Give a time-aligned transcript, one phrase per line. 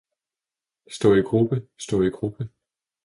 [0.91, 2.49] Stå i gruppe, stå i gruppe!